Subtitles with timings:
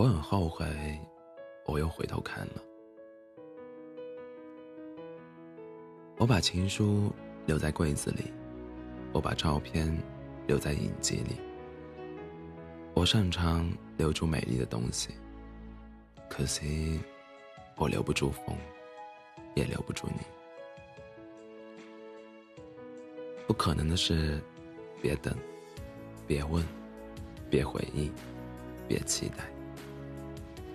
[0.00, 0.66] 我很后悔，
[1.66, 2.62] 我又回头看了。
[6.16, 7.12] 我把情书
[7.44, 8.32] 留在柜子里，
[9.12, 9.94] 我把照片
[10.46, 11.36] 留在影集里。
[12.94, 15.10] 我擅长留住美丽的东西，
[16.30, 16.98] 可惜
[17.76, 18.56] 我留不住风，
[19.54, 20.22] 也留不住你。
[23.46, 24.42] 不可能的事，
[25.02, 25.36] 别等，
[26.26, 26.64] 别问，
[27.50, 28.10] 别回忆，
[28.88, 29.44] 别期待。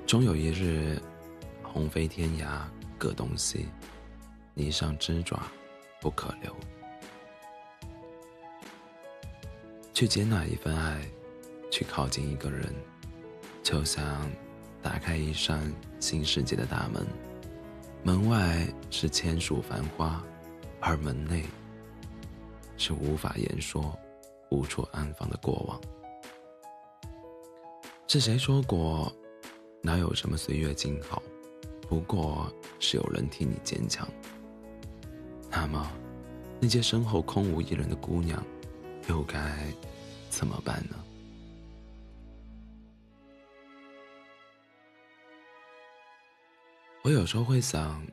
[0.06, 1.02] 终有一日，
[1.64, 2.62] 鸿飞天涯
[2.96, 3.66] 各东西，
[4.54, 5.42] 泥上之爪
[6.00, 6.56] 不可留。
[9.96, 11.02] 去接纳一份爱，
[11.72, 12.72] 去靠近一个人，
[13.64, 14.30] 就像
[14.80, 17.04] 打开一扇新世界的大门。
[18.04, 20.24] 门外是千树繁花，
[20.80, 21.44] 而门内
[22.78, 23.98] 是无法言说、
[24.52, 25.82] 无处安放的过往。
[28.08, 29.12] 是谁说过？
[29.86, 31.22] 哪有什么岁月静好，
[31.88, 34.10] 不过是有人替你坚强。
[35.52, 35.92] 那么，
[36.60, 38.44] 那些身后空无一人的姑娘，
[39.08, 39.72] 又该
[40.32, 40.96] 怎么办呢？
[47.04, 48.04] 我有时候会想，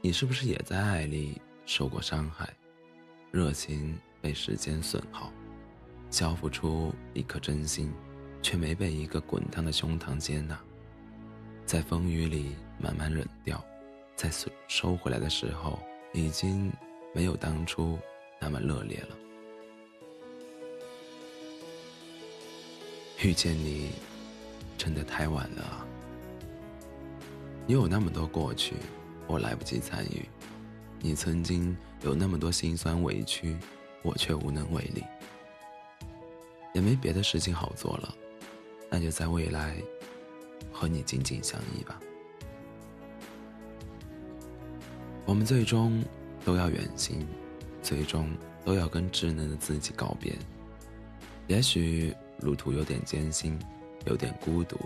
[0.00, 2.52] 你是不是也在爱里受过伤害，
[3.30, 5.32] 热情被时间损耗，
[6.10, 7.92] 交付出一颗真心，
[8.42, 10.58] 却没被一个滚烫的胸膛接纳。
[11.72, 13.58] 在风雨里慢慢冷掉，
[14.14, 15.78] 在收收回来的时候，
[16.12, 16.70] 已经
[17.14, 17.98] 没有当初
[18.38, 19.16] 那么热烈了。
[23.22, 23.92] 遇见你，
[24.76, 25.86] 真的太晚了！
[27.66, 28.74] 你有那么多过去，
[29.26, 30.28] 我来不及参与；
[31.00, 33.56] 你曾经有那么多心酸委屈，
[34.02, 35.02] 我却无能为力。
[36.74, 38.14] 也没别的事情好做了，
[38.90, 39.74] 那就在未来。
[40.72, 42.00] 和你紧紧相依吧。
[45.24, 46.02] 我们最终
[46.44, 47.26] 都要远行，
[47.82, 48.28] 最终
[48.64, 50.34] 都要跟稚嫩的自己告别。
[51.46, 53.58] 也许路途有点艰辛，
[54.06, 54.78] 有点孤独，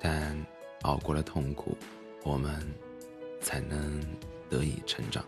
[0.00, 0.36] 但
[0.82, 1.76] 熬过了痛苦，
[2.22, 2.60] 我们
[3.40, 4.00] 才能
[4.48, 5.24] 得以成长。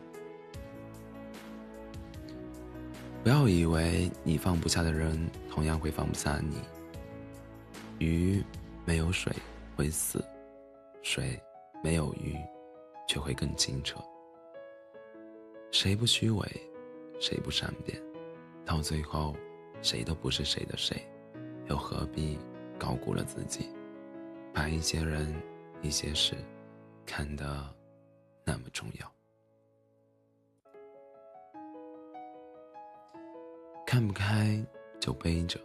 [3.23, 6.57] 不要以为你放不下的人，同样会放不下你。
[7.99, 8.43] 鱼
[8.85, 9.33] 没有水。
[9.77, 10.25] 会死，
[11.03, 11.41] 水
[11.83, 12.37] 没有鱼，
[13.07, 14.01] 却会更清澈。
[15.71, 16.49] 谁不虚伪，
[17.21, 18.01] 谁不善变，
[18.65, 19.35] 到最后，
[19.83, 20.97] 谁都不是谁的谁，
[21.69, 22.39] 又何必
[22.79, 23.69] 高估了自己，
[24.53, 25.35] 把一些人、
[25.83, 26.35] 一些事
[27.05, 27.69] 看得
[28.45, 29.13] 那么重要？
[33.87, 34.65] 看不开
[35.01, 35.61] 就背着，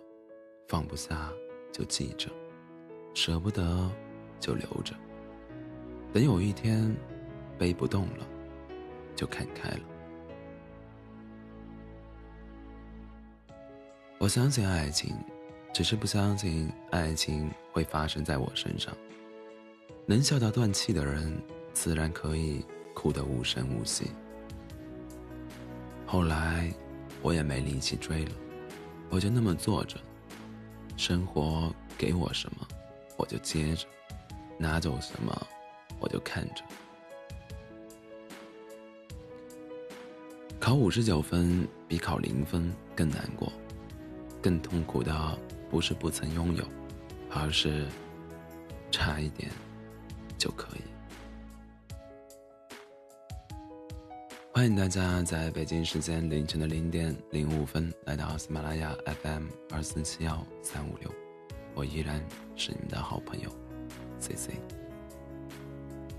[0.68, 1.31] 放不下
[1.72, 2.30] 就记着。
[3.22, 3.91] 舍不得，
[4.40, 4.96] 就留着。
[6.13, 6.96] 等有一天，
[7.57, 8.25] 背不动了，
[9.13, 9.81] 就看开了。
[14.19, 15.13] 我相信爱情，
[15.74, 18.96] 只是不相信爱情会发生在我身上。
[20.06, 21.44] 能笑到断气的人，
[21.74, 22.63] 自然可以
[22.94, 24.12] 哭得无声无息。
[26.06, 26.74] 后来，
[27.22, 28.31] 我也没力气追了，
[29.09, 30.00] 我就那么坐着，
[30.96, 32.66] 生活给我什么。
[33.19, 33.85] 我就接着，
[34.57, 35.47] 拿走什么，
[36.00, 36.63] 我就看着。
[40.57, 43.52] 考五十九分比考零分更难过，
[44.41, 45.38] 更痛苦的
[45.69, 46.63] 不是不曾拥有，
[47.30, 47.85] 而是
[48.90, 49.51] 差一点
[50.38, 50.81] 就可以。
[54.53, 61.28] 欢迎大家在北京时间凌晨的零点零五分来到喜马拉雅 FM 二四七幺三五六。
[61.79, 62.22] 我依然
[62.57, 63.50] 是你的好朋友
[64.19, 64.78] ，C C。